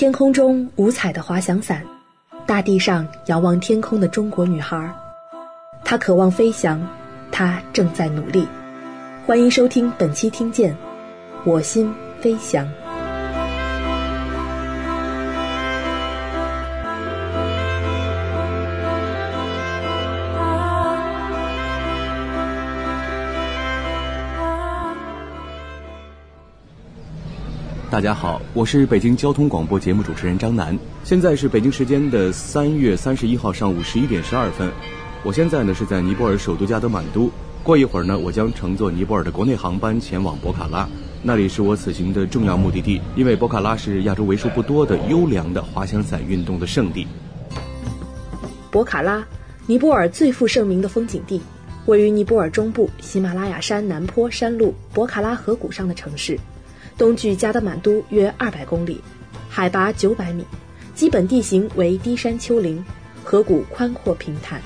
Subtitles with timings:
[0.00, 1.84] 天空中五彩的滑翔伞，
[2.46, 4.90] 大地上遥望天空的中国女孩，
[5.84, 6.80] 她渴望飞翔，
[7.30, 8.48] 她正在努力。
[9.26, 10.72] 欢迎收听本期《听见》，
[11.44, 12.66] 我心飞翔。
[28.00, 30.74] 大家好，我是北京交通广播节目主持人张楠。
[31.04, 34.72] 现在是北京时间的三月三十一号上午十一点十二分。
[35.22, 37.30] 我现在呢是在尼泊尔首都加德满都。
[37.62, 40.88] 过一会儿呢，我将乘坐尼泊尔的国内航班前往博卡拉，
[41.22, 43.02] 那里是我此行的重要目的地。
[43.16, 47.06] 因为博卡拉是亚洲为数不多的优良的滑翔伞运动的圣地。
[48.70, 49.22] 博卡拉，
[49.66, 51.38] 尼泊尔最负盛名的风景地，
[51.84, 56.40] 位于尼泊尔中部喜马拉雅山南坡山路博卡拉河谷上的城市。
[57.00, 59.00] 东距加德满都约二百公里，
[59.48, 60.44] 海拔九百米，
[60.94, 62.84] 基本地形为低山丘陵，
[63.24, 64.60] 河谷宽阔平坦。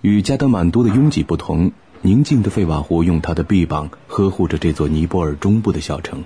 [0.00, 1.70] 与加德满都的拥挤不同，
[2.02, 6.24] 宁静的费瓦湖用它的臂膀呵护着这座尼泊尔中部的小城。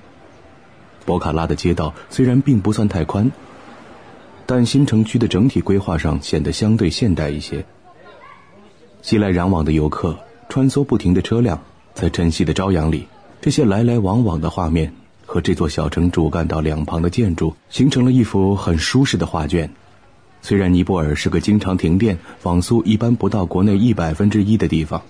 [1.05, 3.31] 博卡拉的街道虽然并不算太宽，
[4.47, 7.67] 但新城区的整体规划上显得相对现代一些。
[9.03, 10.17] 熙来攘往的游客，
[10.49, 11.61] 穿梭不停的车辆，
[11.93, 13.09] 在晨曦的朝阳里，
[13.41, 14.95] 这些来来往往的画面
[15.27, 19.69] 和这座小城主干道两旁的建筑，形成了一幅很舒适的画卷。
[20.41, 25.03] 虽然尼泊尔是个经常停电、网速一般不到国内一百分之一的地方，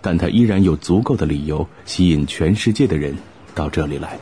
[0.00, 3.16] 但它依然有足够的理由吸引全世界的人
[3.56, 4.16] 到这里来。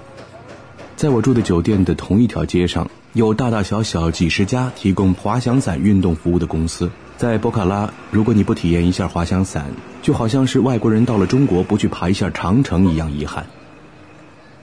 [0.97, 6.91] 在我住的酒店的同一条街上，有大大小小几十家提供滑翔伞运动服务的公司。
[7.21, 9.67] 在博卡拉，如果你不体验一下滑翔伞，
[10.01, 13.45] 就好像是外国人到了中国不去爬一下长城一样遗憾。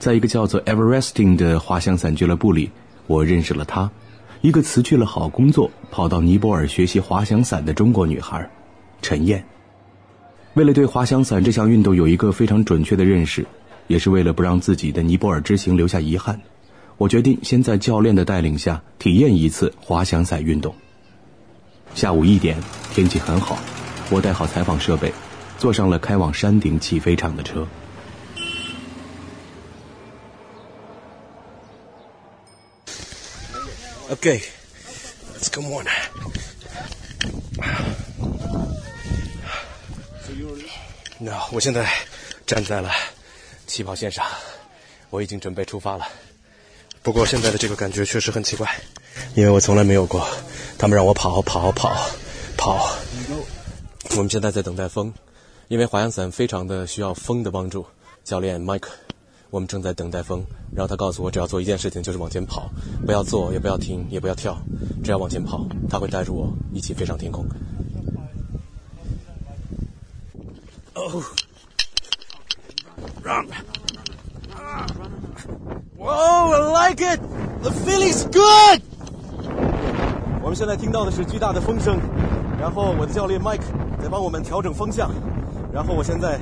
[0.00, 2.72] 在一个叫做 Everesting 的滑翔伞俱乐部里，
[3.06, 3.88] 我认识了她，
[4.40, 8.50] 一个辞去了好工作，跑到尼泊尔学习滑翔伞的中国女孩，
[9.02, 9.44] 陈燕。
[10.54, 13.46] 为了对滑翔伞这项运动有一个非常准确的认识，
[13.86, 16.40] 也是为了不让自己的尼泊尔之行留下遗憾，
[16.96, 20.74] 我决定先在教练的带领下体验一次滑翔伞运动。
[21.94, 22.56] 下午一点，
[22.92, 23.58] 天气很好，
[24.10, 25.12] 我带好采访设备，
[25.58, 27.66] 坐上了开往山顶起飞场的车。
[34.10, 34.40] Okay,
[35.34, 35.86] let's come on.
[41.18, 41.90] 那我现在
[42.46, 42.90] 站在了
[43.66, 44.24] 起跑线上，
[45.10, 46.06] 我已经准备出发了。
[47.02, 48.72] 不过现在的这个感觉确实很奇怪，
[49.34, 50.26] 因为我从来没有过。
[50.78, 51.92] 他们让我跑跑跑
[52.56, 52.96] 跑。
[54.10, 55.12] 我们现在在等待风，
[55.68, 57.84] 因为滑翔伞非常的需要风的帮助。
[58.24, 58.88] 教练 Mike，
[59.50, 60.44] 我们正在等待风。
[60.74, 62.70] 然后他告诉我，只要做一件事情，就是往前跑，
[63.04, 64.56] 不要坐，也不要停，也不要跳，
[65.02, 67.46] 只要往前跑，他会带着我一起飞上天空。
[70.94, 71.24] Oh,
[73.22, 73.48] run!
[75.96, 77.20] Whoa, I like it.
[77.62, 78.82] The feeling's good.
[80.48, 81.98] 我们现在听到的是巨大的风声，
[82.58, 83.60] 然后我的教练 Mike
[84.02, 85.10] 在帮我们调整风向，
[85.70, 86.38] 然后我现在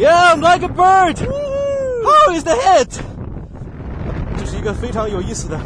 [0.00, 1.16] ，Yeah, I'm like a bird.
[2.02, 2.98] How is the hit?
[4.36, 5.56] 这是一个非常有意思的。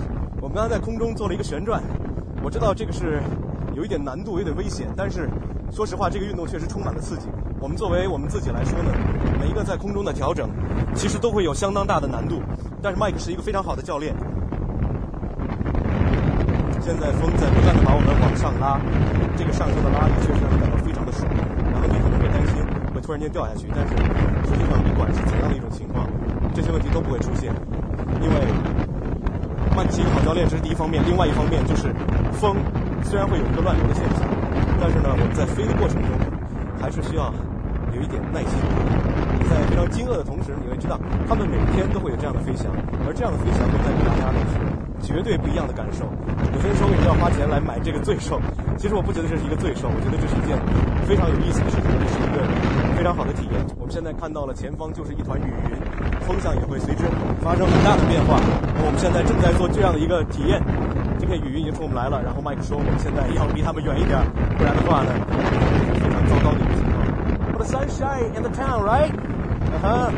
[0.43, 1.83] 我们刚才在空中做了一个旋转，
[2.43, 3.23] 我知道这个是
[3.75, 5.27] 有一点难度，有点危险，但是
[5.73, 7.29] 说实话，这个运动确实充满了刺激。
[7.59, 8.91] 我们作为我们自己来说呢，
[9.41, 10.50] 每一个在空中的调整，
[10.95, 12.43] 其实都会有相当大的难度。
[12.83, 14.15] 但是 Mike 是一个非常好的教练。
[16.81, 18.81] 现在风在不断的把我们往上拉，
[19.37, 21.29] 这个上升的拉力确实让人感到非常的爽。
[21.71, 23.93] 然后你可能会担心会突然间掉下去，但是
[24.49, 26.09] 实际上不管是怎样的一种情况，
[26.53, 27.53] 这些问题都不会出现。
[28.21, 28.37] 因为
[29.77, 31.93] 曼奇好教练，这是第一方面；另外一方面就是
[32.33, 32.57] 风
[33.05, 34.27] 虽然会有一个乱流的现象，
[34.81, 36.11] 但是呢我们在飞的过程中
[36.81, 37.33] 还是需要
[37.94, 38.56] 有一点耐心。
[39.49, 40.99] 在非常惊愕的同时，你会知道
[41.29, 42.67] 他们每天都会有这样的飞翔，
[43.06, 44.69] 而这样的飞翔会带给大家的是。
[45.00, 46.05] 绝对不一样的感受。
[46.52, 48.41] 有些人说为什么要花钱来买这个罪受？
[48.76, 50.56] 其实我不觉得这是一个罪受，我觉得这是一件
[51.05, 52.44] 非常有意思的事情，这是一个
[52.97, 53.61] 非常好的体验。
[53.79, 55.76] 我们现在看到了前方就是一团雨云，
[56.25, 57.05] 风向也会随之
[57.41, 58.41] 发生很大的变化。
[58.85, 60.61] 我们现在正在做这样的一个体验。
[61.19, 64.17] 这片雨云已经冲我们来了，然后麦克说我们现在要离他们远一点，
[64.56, 65.12] 不然的话呢，
[66.00, 67.05] 非常糟糕的一个情况。
[67.58, 69.12] The sunshine in the town, right?
[69.69, 70.12] 啊哈。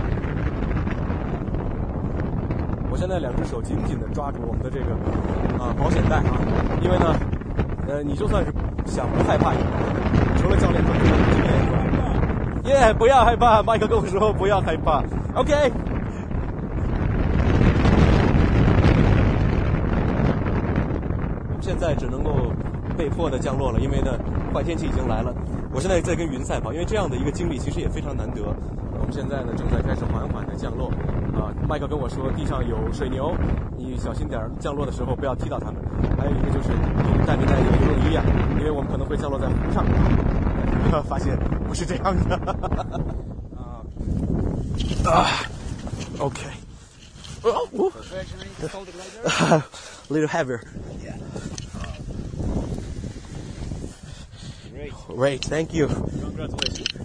[3.02, 4.93] 现在两只手紧紧的抓住我们的这个
[5.58, 6.38] 啊保险带啊，
[6.81, 7.12] 因为呢，
[7.88, 8.52] 呃，你就算是
[8.87, 9.50] 想不害怕，
[10.37, 11.04] 除了教练他们的
[12.62, 12.81] 经验。
[12.81, 15.02] 耶，不要害怕，麦克跟我说不要害怕。
[15.34, 15.52] OK。
[21.60, 22.52] 现在只能够
[22.96, 24.12] 被迫的降落了，因为呢，
[24.55, 25.34] 坏天气已经来了。
[25.75, 28.43] 我现在在跟云赛跑，因为这样的一个经历其实也非常难得。
[28.93, 30.88] 我们现在呢正在开始缓缓的降落。
[31.43, 33.35] 啊，麦克跟我说地上有水牛，
[33.77, 35.83] 你小心点，降落的时候不要踢到它们。
[36.17, 36.69] 还有一个就是
[37.27, 38.23] 带没带游泳衣啊？
[38.59, 39.85] 因为我们可能会降落在湖上。
[41.09, 41.37] 发现
[41.67, 42.37] 不是这样的。
[45.11, 45.27] 啊
[46.19, 46.43] ，OK。
[47.43, 47.67] 哦，
[50.11, 50.61] little heavier.
[55.09, 55.89] Great, thank you.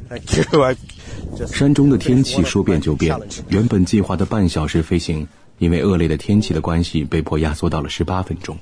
[0.09, 0.63] Thank you.
[0.63, 0.96] I just.
[1.45, 3.15] 山中的天气说变就变，
[3.49, 5.27] 原本计划的半小时飞行，
[5.59, 8.57] 因为恶劣的天气的关系，被迫压缩到了十八分钟。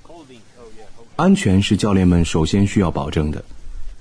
[1.16, 3.44] 安全是教练们首先需要保证的。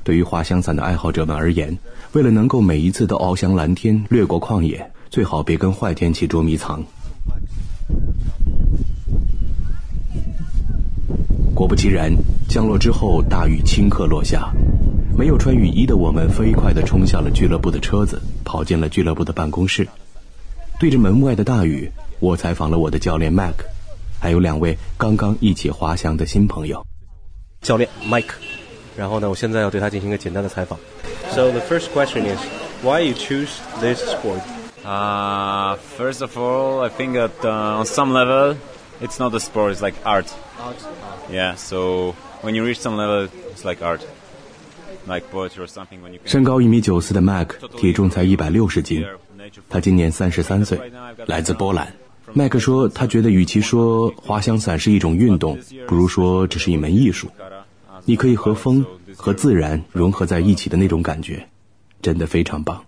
[0.03, 1.79] 对于滑翔伞的爱好者们而言，
[2.12, 6.82] 为了能够每一次都翱翔蓝天、掠过旷野，最好别跟坏天气捉迷藏。
[11.55, 12.12] 果不其然，
[12.49, 14.53] 降落之后，大雨顷刻落下。
[15.17, 18.21] 没有穿雨衣的我们，飞快地冲向了俱乐部的车子，
[18.53, 19.88] 跑进了俱乐部的办公室。
[20.80, 23.56] 对着门外的大雨，我采访了我的教练 Mac，
[24.19, 26.86] 还有两位刚刚一起滑翔的新朋友。
[27.62, 28.31] 教练 Mike，
[28.95, 30.80] 然后呢，我现在要对他进行一个简单的采访。
[31.31, 32.39] So the first question is,
[32.81, 33.50] why you choose
[33.81, 34.41] this sport?
[34.86, 38.56] Uh, first of all, I think that uh, on some level,
[39.01, 40.27] it's not a sport; it's like art.
[40.57, 40.77] Art.
[41.30, 41.56] Yeah.
[41.56, 44.01] So when you reach some level, it's like art,
[46.24, 49.04] 身高一米九四的 Mac，体重才一百六十斤，
[49.68, 50.80] 他今年三十三岁，
[51.26, 51.94] 来自波兰。
[52.32, 57.28] 麦克说，他觉得与其说滑翔伞是一种运动，不如说这是一门艺术。
[58.06, 58.84] 你可以和风
[59.16, 61.48] 和自然融合在一起的那种感觉，
[62.02, 62.82] 真的非常棒。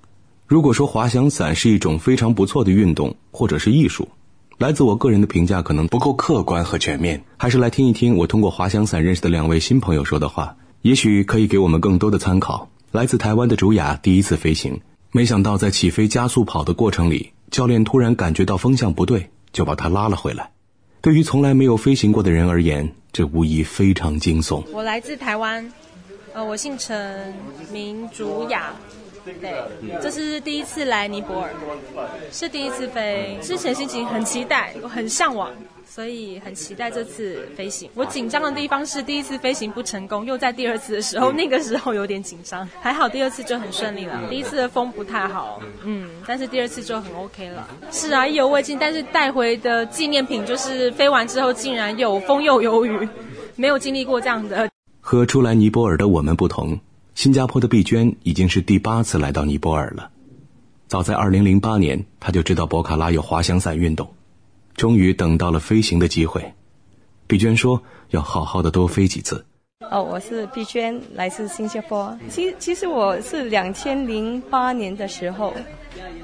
[0.46, 4.08] 如果说滑翔伞是一种非常不错的运动或者是艺术，
[4.58, 10.56] 来自我个人的评价可能不够客观和全面，还是来听一听我通过滑翔伞认识的两位新朋友说的话，
[10.86, 12.68] 也许可以给我们更多的参考。
[12.92, 14.80] 来自台湾的竹雅第一次飞行，
[15.10, 20.48] 没想到在起飞加速跑的过程里，教练突然感觉到风向不对，就把他拉了回来。
[21.00, 24.62] 对于从来没有飞行过的人而言，这无疑非常惊悚。
[24.70, 25.72] 我来自台湾，
[26.32, 27.34] 呃，我姓陈，
[27.72, 28.72] 名竹雅。
[29.24, 29.64] 对，
[30.00, 31.50] 这是第一次来尼泊尔，
[32.30, 33.36] 是第一次飞。
[33.42, 35.50] 之前心情很期待，我很向往，
[35.96, 37.88] 所以很期待这次飞行。
[37.94, 42.68] 我紧张的地方是第一次飞行不成功，又在第二次的时候，那个时候有点紧张。
[42.82, 44.20] 还好第二次就很顺利了。
[44.28, 47.66] 第一次的风不太好，嗯，但是第二次就很 OK 了。
[47.90, 53.08] 是啊，意犹未尽，但是带回的纪念品就是飞完之后竟然有风又有雨，
[53.54, 54.68] 没有经历过这样的。
[55.00, 56.78] 和初来尼泊尔的我们不同，
[57.14, 60.10] 新加坡的碧娟已经是第八次来到尼泊尔了。
[60.88, 64.06] 早在2008年，她就知道博卡拉有滑翔伞运动，
[64.76, 66.52] 终于等到了飞行的机会。
[67.26, 69.44] 碧娟说要好好的多飞几次。
[69.90, 72.16] 哦，我是碧娟，来自新加坡。
[72.28, 75.52] 其其实我是两千零八年的时候，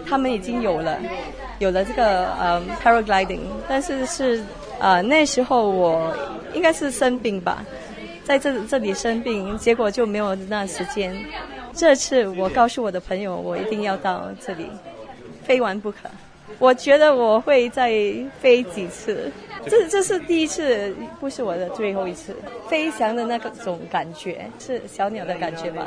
[0.06, 0.98] 他们已经有了
[1.58, 4.44] 有了这个呃 paragliding，但是是
[4.78, 6.14] 呃那时候我
[6.54, 7.64] 应该是生病吧，
[8.24, 11.14] 在这这里生病，结果就没有那时间。
[11.72, 14.66] 这次我告诉我的朋友，我一定要到这里，
[15.42, 15.98] 非玩不可。
[16.58, 17.90] 我觉得我会再
[18.40, 19.30] 飞几次。
[19.66, 22.34] 这这是第一次，不是我的最后一次。
[22.68, 25.86] 飞翔的那种感觉，是小鸟的感觉吗？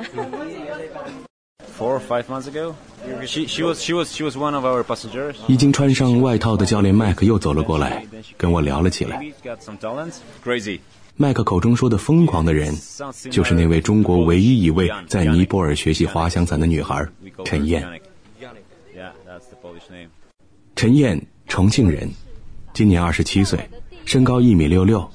[5.48, 8.06] 已经穿上外套的教练麦克又走了过来，
[8.38, 9.22] 跟我聊了起来。
[11.18, 12.74] 麦克口中说的疯狂的人，
[13.30, 17.06] 就是那位中国唯一一位在尼泊尔学习滑翔伞的女孩
[17.44, 17.86] 陈燕。
[20.76, 22.12] 陈燕，重庆人，
[22.74, 23.58] 今年二十七岁，
[24.04, 25.10] 身高一米六六。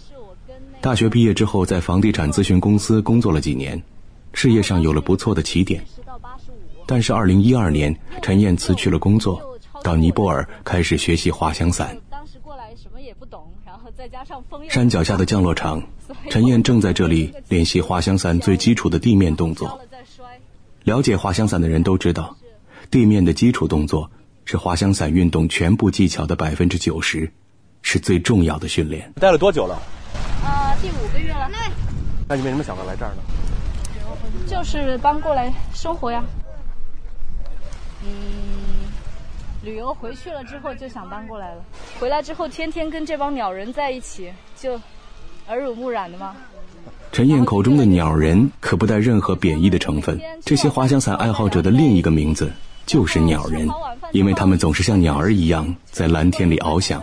[0.80, 3.80] 大学毕业之后，在房地产咨询公司工作了几年，
[4.32, 5.84] 事业上有了不错的起点。
[6.86, 9.38] 但是，二零一二年，陈燕辞去了工作，
[9.82, 11.94] 到尼泊尔开始学习滑翔伞。
[12.08, 15.82] 当时过来什么也不懂，然后再加上风山脚下的降落场，
[16.30, 19.78] 陈燕正在这里练习滑翔伞最基础的地面动作。
[20.84, 22.34] 了解滑翔伞的人都知道，
[22.90, 24.10] 地面的基础动作
[24.44, 27.30] 是滑翔伞运动全部技巧的百分之九十，
[27.82, 29.12] 是最重要的训练。
[29.20, 29.78] 待了多久了？
[30.44, 31.48] 呃，第五个月了，
[32.28, 33.22] 那你为什么想到来这儿呢？
[34.46, 36.24] 就是搬过来生活呀。
[38.02, 38.10] 嗯，
[39.62, 41.62] 旅游回去了之后就想搬过来了，
[42.00, 44.80] 回来之后天天跟这帮鸟人在一起，就
[45.48, 46.34] 耳濡目染的嘛。
[47.12, 50.18] 陈燕口中的“鸟人”可不带任何贬义的成分。
[50.44, 52.50] 这些滑翔伞爱好者的另一个名字
[52.86, 53.68] 就是“鸟人”，
[54.12, 57.00] 因为他们总是像鸟儿一样在蓝天里翱翔。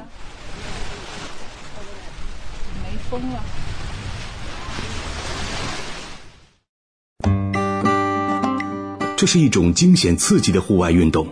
[2.83, 3.43] 没风了。
[9.15, 11.27] 这是一种惊险刺激的户外运动，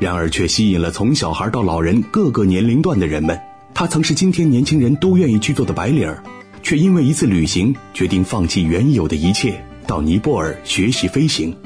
[0.00, 3.38] 然而却吸引了从小孩到老人各个年龄段的人们。
[3.74, 6.22] 它曾是今天年轻人都愿意去做的白领儿。
[6.60, 11.56] 却因为一次旅行，决定放弃原有的一切，到尼泊尔学习飞行。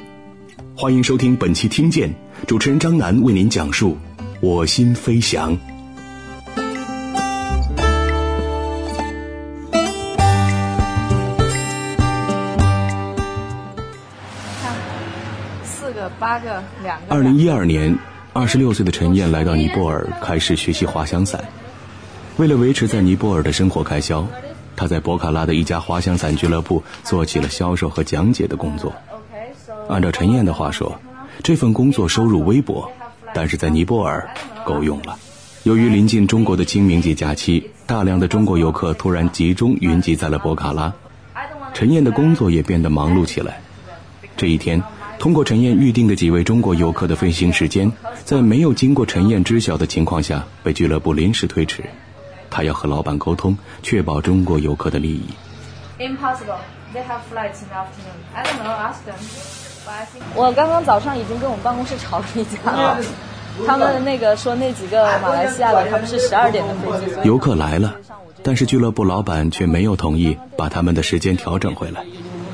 [0.76, 2.10] 欢迎收听本期《听见》，
[2.46, 3.96] 主持人张楠为您讲述
[4.40, 5.52] 《我心飞翔》。
[14.60, 14.74] 看，
[15.64, 17.14] 四个、八个、两个。
[17.14, 17.96] 二零一二年，
[18.32, 21.42] 二十六岁的陈燕来到尼泊尔，开始学习滑翔伞。
[22.36, 24.26] 为了维持在尼泊尔的生活开销。
[24.74, 28.92] 他在博卡拉的一家滑翔伞俱乐部做起了销售和讲解的工作。
[29.86, 30.98] 按照陈燕的话说，
[31.42, 32.90] 这份工作收入微薄，
[33.34, 34.30] 但是在尼泊尔
[34.64, 35.18] 够用了。
[35.64, 40.92] 由于临近中国的清明节假期，大量的中国游客突然集中云集在了博卡拉，
[41.72, 43.60] 陈燕的工作也变得忙碌起来。
[44.36, 44.82] 这一天，
[45.18, 47.92] 通过陈燕预定的几位中国游客的飞行时间，
[48.24, 51.84] 在没有经过陈燕知晓的情况下，被俱乐部临时推迟。
[52.50, 55.26] 他要和老板沟通，确保中国游客的利益。
[55.98, 56.58] Impossible.
[56.92, 58.18] They have flights in the afternoon.
[58.34, 58.74] I don't know.
[58.74, 59.71] Ask them.
[60.34, 62.98] 我刚刚早上已经跟我们办公室吵了一架了。
[63.66, 67.12] 他们那个说那几个马来西亚的，他们是十二点的飞机。
[67.24, 67.94] 游客来了，
[68.42, 72.02] 但是俱乐部老板却没有同意把他们的时间调整回来。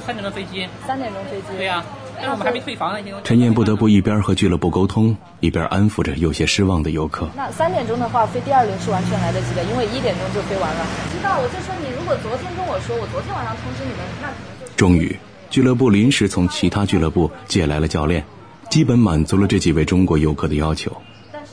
[0.04, 0.66] 三点钟飞机。
[0.87, 1.56] 三点钟飞机。
[1.56, 1.85] 对呀。
[2.20, 7.28] 但是我们还没退房呢，陈燕不得不一边和俱乐部沟通，一边安抚着有些失望的游客。
[7.37, 10.85] 那三点钟的话，飞第二轮是完全来得及的，因为一点钟就飞完了。
[11.12, 14.75] 知道，我就说你如果昨天跟我说，我昨天晚上通知你们，那可能就……
[14.75, 15.16] 终于，
[15.50, 18.25] 俱乐部临时从其他俱乐部借来了教练，
[18.71, 20.97] 基本满足了这几位中国游客的要求。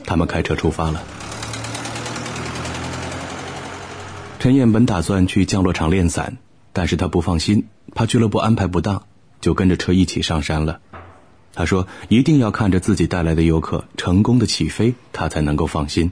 [0.04, 1.02] 他们开车出发了。
[4.38, 6.36] 陈燕本打算去降落场练伞，
[6.72, 9.02] 但是他不放心，怕俱乐部安排不当。
[9.38, 10.80] 就跟着车一起上山了。
[11.54, 16.10] 他说：“一定要看着自己带来的游客成功的起飞，他才能够放心。”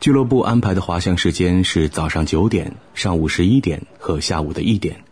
[0.00, 5.02] 俱乐部安排的滑翔时间是早上九点、上午十一点和下午的一点。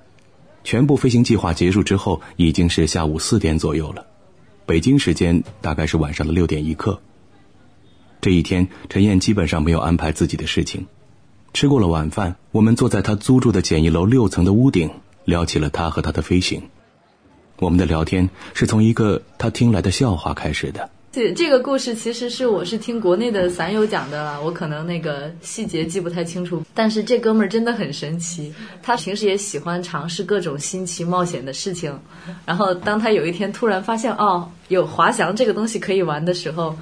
[0.65, 4.05] 全部飞行计划结束之后，已经是下午四点左右了。
[4.67, 7.01] 北京时间大概是晚上的六点一刻。
[8.21, 10.87] 这一天，陈燕基本上没有安排自己的事情。
[11.53, 14.91] 吃过了晚饭，我们坐在他租住的简易楼六层的屋顶。
[15.27, 16.65] 聊起了他和他的飞行，
[17.57, 20.91] 我们的聊天是从一个他听来的笑话开始的。
[21.15, 26.61] 这这个故事其实是我是听国内的散友讲的，我可能那个细节记不太清楚。
[26.75, 28.53] 但是这哥们儿真的很神奇，
[28.83, 31.97] 他平时也喜欢尝试各种新奇冒险的事情。
[32.45, 36.77] 然后当他有一天突然发现哦有滑翔这个东西可以玩的时候，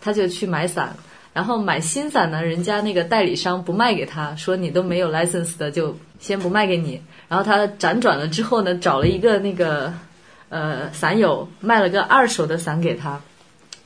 [0.00, 0.94] 他就去买伞。
[1.32, 7.02] 然后买新伞呢，人家那个代理商不卖给他，说你都没有 license 的，就先不卖给你。
[7.26, 9.92] 然后他辗转了之后呢，找了一个那个
[10.50, 13.20] 呃伞友，卖了个二手的伞给他。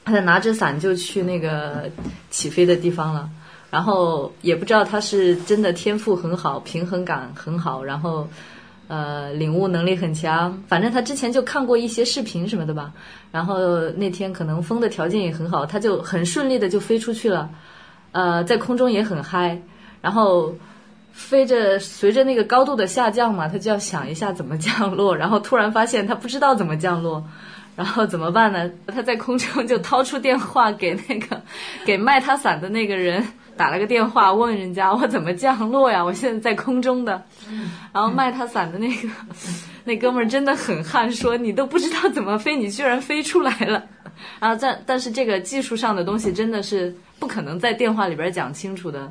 [0.06, 1.90] 他拿着伞就去那个
[2.30, 3.28] 起飞的地方了。
[3.70, 8.26] 然后也不知道他是真的天赋很好，平衡感很好，然后。
[8.88, 12.92] 呃，领悟能力很强，反正他之前就看过一些视频什么的吧。
[13.32, 13.58] 然后
[13.96, 17.50] 那天可能风的条件也很好，他就很顺利的就飞出去了。
[18.12, 19.60] 呃，在空中也很嗨，
[20.00, 20.54] 然后
[21.10, 25.16] 飞着随着那个高度的下降嘛，他就要想一下怎么降落。
[25.16, 27.24] 然后突然发现他不知道怎么降落，
[27.76, 28.68] 然后怎么办呢？
[28.86, 31.40] 他在空中就掏出电话给那个
[31.84, 33.24] 给卖他伞的那个人。
[33.56, 36.04] 打了个电话问人家我怎么降落呀？
[36.04, 37.22] 我现在在空中的，
[37.90, 39.08] 然后卖他伞的那个
[39.84, 43.82] 那哥们儿真的很悍，说你都不知道怎么飞，你居然飞出来了。
[44.38, 49.10] 然后但但是这个技术上的东西真的是不可能在电话里边讲清楚的。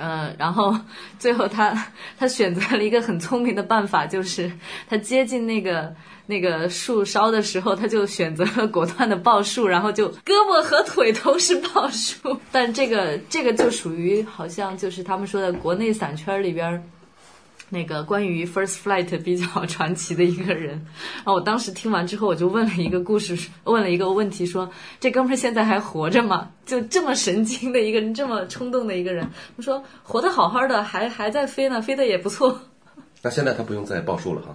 [0.00, 0.74] 嗯，然后
[1.18, 1.72] 最后他
[2.18, 4.50] 他选择了一个很聪明的办法，就是
[4.88, 5.94] 他接近那个。
[6.26, 12.38] 那个树梢的时候，他就选择了果断的报数，然后就胳膊和腿都是报数。
[12.52, 16.80] 但这个这个就属于好像就是他们说的国内伞圈里边
[17.70, 20.72] 那个关于 first flight 比较 传奇的一个人。
[21.16, 26.50] 然后我当时听完之后，我就问了一个故事， 问了一个问题，说这哥们儿现在还活着吗？
[26.66, 32.60] 就这么神经的一个人，这么冲动的一个人，我说活得好好的，还还在飞呢，飞得也不错。
[33.22, 34.54] 那现在他不用再报数了哈。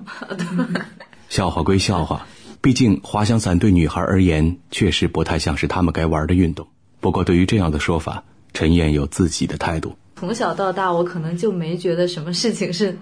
[1.30, 2.26] 笑话归笑话，
[2.62, 6.68] 毕竟滑翔伞对女孩而言确实不太像是她们该玩的运动。
[7.00, 9.96] 不过，对于这样的说法，陈燕有自己的态度。
[10.18, 12.98] 从小到大，我可能就没觉得什么事情是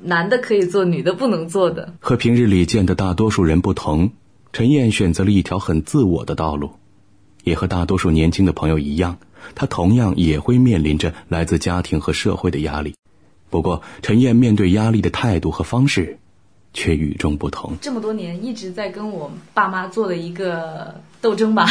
[0.00, 1.94] 男的可以做，女的不能做的。
[1.98, 4.10] 和平日里见的大多数人不同，
[4.52, 6.70] 陈燕选择了一条很自我的道路，
[7.42, 9.16] 也和大多数年轻的朋友一样，
[9.54, 12.94] 她同样也会面临着来自家庭和社会的压力。
[13.48, 16.18] 不过，陈燕面对压力的态度和方式，
[16.74, 17.72] 却与众不同。
[17.80, 21.66] 这么多年一直在跟我爸妈做的一个斗争吧，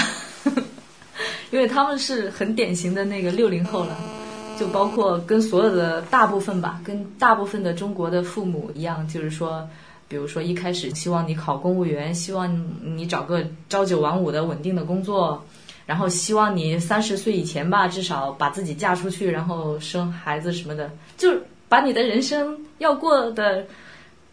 [1.51, 4.22] 因为他们是很典型的那个六零后了。
[4.59, 9.67] 就包括跟所有的大部分吧，跟大部分的中国的父母一样，就是说，
[10.07, 15.43] 比如说一开始希望你考公务员，希望你找个朝九晚五的稳定的工作，
[15.85, 21.33] 然后希望你三十岁以前吧，至少把自己嫁出去，然后生孩子什么的，就
[21.67, 23.65] 把你的人生要过的，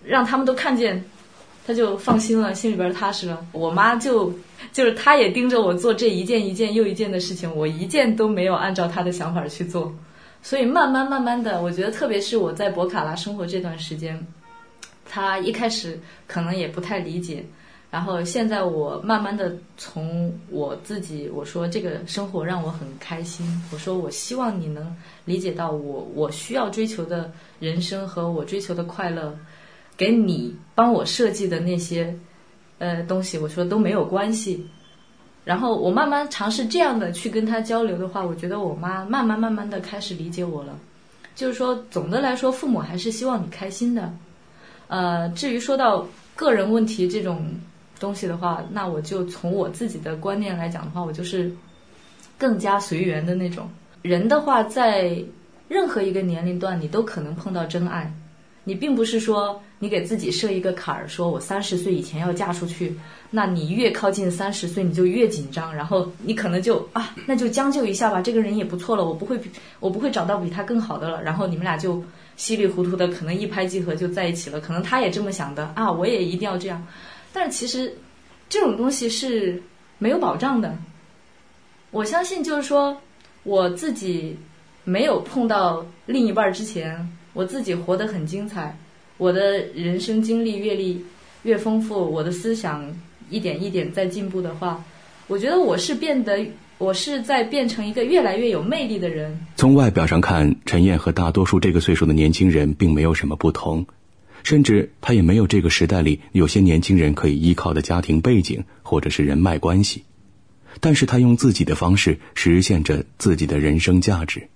[0.05, 1.03] 让他们都看见，
[1.67, 3.45] 他就放心了，心里边踏实了。
[3.53, 4.33] 我妈就
[4.71, 9.93] 就是她也盯着我做这一件一件又一件的事情，我一件都没有按照她的想法去做。
[10.43, 14.19] 所以慢慢慢慢的，我觉得特别是我在博卡拉生活这段时间，
[15.09, 17.45] 他一开始可能也不太理解，
[17.91, 29.37] 然后现在我慢慢的从我自己我说这个生活让我很开心，我说我希望你能理解到我我需要追求的人生和我追求的快乐，
[29.97, 32.15] 给你帮我设计的那些
[32.79, 34.67] 呃东西，我说都没有关系。
[35.45, 40.79] 然后我慢慢尝试这样的去跟他交流的话，我觉得我妈慢慢慢慢的开始理解我了。
[41.35, 44.13] 就是说，总的来说，父母还是希望你开心的。
[44.89, 46.07] 呃，至于说到
[46.37, 47.49] 个人问题这种
[47.99, 51.51] 东西的话，那我就从我自己的观念来讲的话，我就是
[52.37, 53.69] 更加随缘的那种
[54.03, 55.17] 人的话，在
[55.69, 58.13] 任何一个年龄段，你都可能碰到真爱。
[58.65, 62.95] 你并不是说你给自己设一个坎儿，说我三十岁以前要嫁出去。
[63.31, 68.21] 那你越靠近三十岁，你就越紧张，然后你可能就啊，那就将就一下吧。
[68.21, 69.39] 这个人也不错了，我不会，
[69.79, 71.23] 我不会找到比他更好的了。
[71.23, 72.03] 然后你们俩就
[72.37, 74.61] 稀里糊涂的，可能一拍即合就在一起了。
[74.61, 76.85] 可能他也这么想的啊，我也一定要这样。
[77.33, 77.97] 但是其实
[78.49, 79.63] 这种东西是
[79.99, 80.77] 没有保障的。
[81.93, 83.01] 我相信，就是说
[83.45, 84.37] 我自己
[84.83, 88.77] 没有碰到另一半之前，我自己活得很精彩，
[89.17, 91.05] 我的人生经历阅历
[91.43, 92.95] 越丰富，我的思想。
[93.33, 94.85] 一点一点在进步的话，
[95.29, 96.45] 我觉得我是变得，
[96.79, 99.47] 我是在变成一个越来越有魅力的人。
[99.55, 103.87] 从外表上看，陈燕和大多数这个岁数的年轻人并没有什么不同，
[104.43, 110.03] 甚至她也没有这个时代里有些年轻人可以依靠的家庭背景或者是人脉关系。
[110.81, 114.49] 但是她用自己的方式实现着自己的人生价值，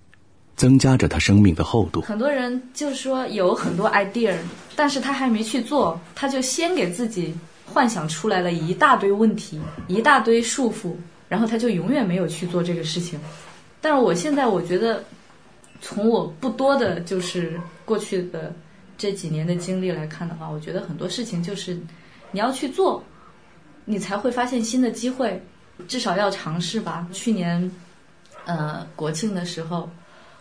[0.55, 2.01] 增加着他生命的厚度。
[2.01, 4.35] 很多人就说有很多 idea，
[4.75, 7.35] 但是他还没去做，他就先给自己。
[7.67, 10.93] 幻想出来了一大堆问题，一大堆束缚，
[11.27, 13.19] 然后他就永远没有去做这个事情。
[13.81, 15.03] 但是我现在我觉得，
[15.81, 18.53] 从我不多的就是过去的
[18.99, 21.73] 这几年的经历来看的话，我觉得很多事情就是
[22.29, 23.03] 你要去做，
[23.83, 25.43] 你才会发现新的机会，
[25.87, 27.07] 至少要尝试吧。
[27.11, 27.71] 去年，
[28.45, 29.89] 呃，国庆的时候，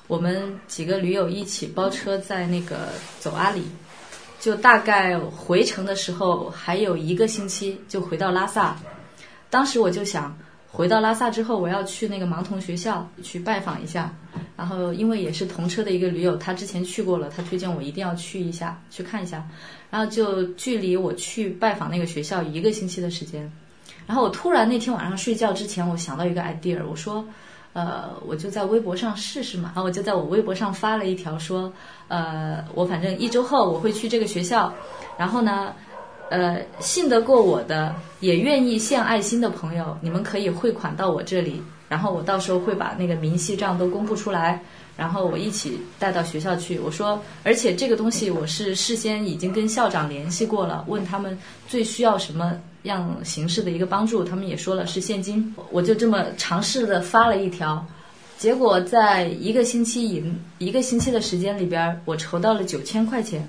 [0.06, 2.88] 我们几个驴友一起包车在那个
[3.20, 3.62] 走阿里。
[4.40, 8.76] 就大概回程的时候还有一个星期就回到拉萨，
[9.48, 10.36] 当时我就想
[10.68, 14.14] 回到拉萨之后我要去那个盲童学校去拜访一下，
[14.54, 19.48] 然后因为也是同车的一个驴友，他之前去过了，他推荐我一定要去一下去看一下，
[19.90, 23.50] 然后就距离我去拜访那个学校一个星期的时间，
[24.06, 27.26] 然后我突然那天晚上睡觉之前我想到一个 idea，我说。
[27.74, 31.70] 呃，我就在微博上试试嘛，然后我就在我微博上发了一条说，
[32.08, 34.72] 呃，我反正一周后我会去这个学校，
[35.18, 35.74] 然后呢，
[36.30, 44.62] 呃，信得过我的，也愿意献爱心的朋友，你们可以汇款到我这里，然后我到时候会把那个明细账都公布出来，
[44.96, 46.78] 然后我一起带到学校去。
[46.78, 52.52] 我说，而且这个东西我是事先已经跟校长联系过了，问他们最需要什么。
[52.84, 57.82] 样形式的一个帮助，他们也说了是现金，我就这么尝试的发了一条，
[58.36, 60.22] 结果在一个星期以
[60.58, 63.48] 一个星期的时间里边，我筹到了九千块钱。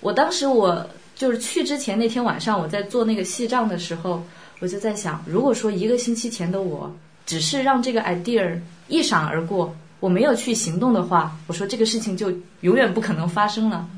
[0.00, 4.22] 我当时我就是去之前那天晚上，我在做那个细账的时候，
[4.60, 6.94] 我就在想，如果说一个星期前的我
[7.26, 13.88] 只是让这个 idea 一闪而过，我没有去行动的话，我说这个事情就永远不可能发生了。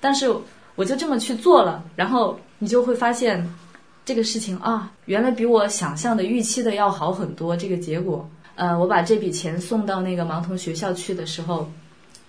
[0.00, 0.34] 但是
[0.74, 3.48] 我就这么去做了，然后你就会发现。
[4.06, 7.56] 这个事情啊，原来比我想象的、预期的要好很多。
[7.56, 11.66] 这个结果，呃，我把这笔钱送到那个盲童学校去的时候，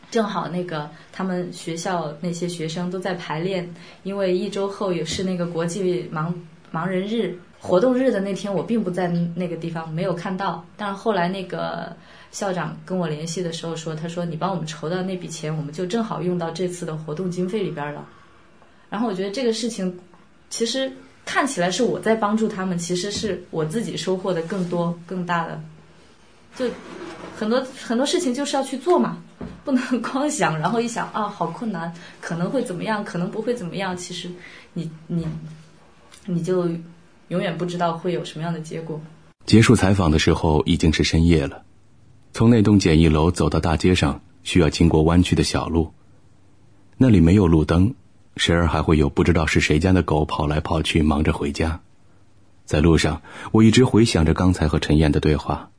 [0.09, 3.69] 正好那个他们学校那些学生都在排练，
[4.03, 6.33] 因为一周后也是那个国际盲
[6.71, 10.63] 盲人日活动日的那天，我并不在那个地方，没有看到。
[10.77, 11.93] 但是后来那个
[12.35, 18.05] 校长跟我联系的时候说，他说你帮我们筹到那笔钱，我们就正好用到这次的活动经费里边了。
[18.89, 19.97] 然后我觉得这个事情，
[20.49, 20.91] 其实
[21.23, 25.57] 看起来是我在帮助他们，其实是我自己收获的更多、更大的。
[26.57, 26.69] 就
[27.37, 29.17] 很多很多事情就是要去做嘛，
[29.63, 33.95] 不能光想，然后一想啊，好困难，可能会怎么样，可能不会怎么样。
[33.95, 34.29] 其实
[34.73, 35.25] 你你
[36.25, 36.67] 你就
[37.29, 38.99] 永远不知道会有什么样的结果。
[39.45, 41.63] 结束采访的时候已经是深夜了。
[42.35, 45.93] 从那栋简易楼走到大街上，需要经过弯曲的小路。
[46.97, 47.93] 那里没有路灯，
[48.35, 51.79] 时而还会有不知道是谁家的狗跑来跑去，忙着回家。
[52.65, 53.21] 在路上，
[53.53, 55.69] 我一直回想着刚才和陈燕的对话。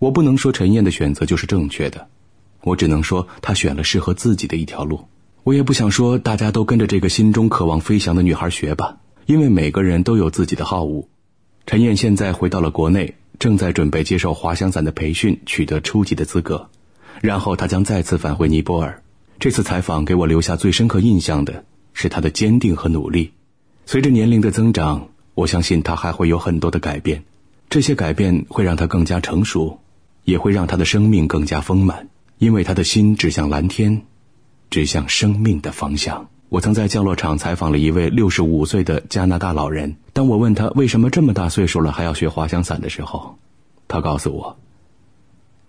[0.00, 2.08] 我不能说陈燕的选择就是正确的，
[2.62, 5.04] 我只能说她选了适合自己的一条路。
[5.44, 11.06] 我也不想说大家都跟着这个心中渴望飞翔的女孩学吧，因为每个人都有自己的好恶。
[11.66, 13.14] 陈燕现在回到了国内。
[13.38, 16.68] 正在准备接受滑翔伞的培训，取得初级的资格，
[17.20, 19.02] 然后他将再次返回尼泊尔。
[19.38, 23.32] 这次采访给我留下最深刻印象的是他的坚定和努力。
[23.86, 27.22] 随着年龄的增长，我相信他还会有很多的改变，
[27.70, 29.78] 这些改变会让他更加成熟，
[30.24, 34.02] 也会让他的生命更加丰满，因为他的心指向蓝天，
[34.68, 36.28] 指向生命的方向。
[36.50, 39.96] 我曾在降落场采访了一位六十五岁的加拿大老人。
[40.14, 43.36] 当我问他为什么这么大岁数了还要学滑翔伞的时候，
[43.86, 44.56] 他告诉我：“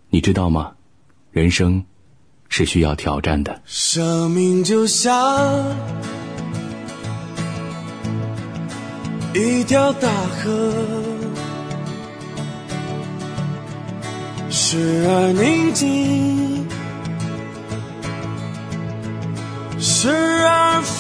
[0.10, 0.72] 你知道吗？
[1.32, 1.84] 人生
[2.48, 3.62] 是需要挑战的。
[3.66, 5.14] 生命就像
[9.34, 10.74] 一条大河，
[14.50, 16.66] 时而宁静。”
[19.78, 20.10] 时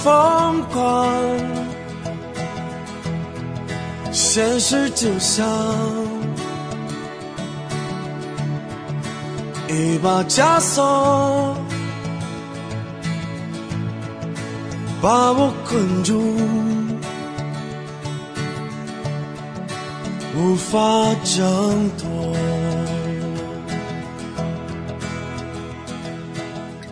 [0.01, 1.11] 疯狂，
[4.13, 5.45] 现实就像
[9.67, 11.53] 一把枷锁，
[15.01, 16.21] 把我困住，
[20.37, 20.79] 无法
[21.25, 22.28] 挣脱。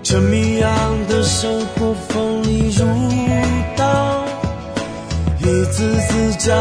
[0.10, 0.72] 这谜样
[1.10, 2.86] 的生活锋利如
[3.76, 4.24] 刀，
[5.39, 6.56] 一次次将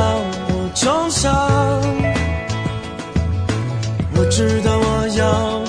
[0.49, 1.81] 我重伤。
[4.17, 5.63] 我知道我要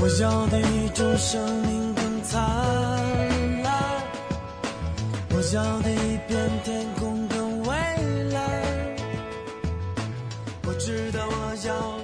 [0.00, 2.40] 我要的一种生命更灿
[3.62, 4.02] 烂。
[5.30, 7.74] 我要的一片天空更蔚
[8.32, 8.40] 蓝，
[10.66, 11.97] 我知道我要。